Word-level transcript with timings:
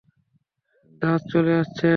দাস, 1.01 1.21
চলে 1.31 1.53
আসছে। 1.61 1.89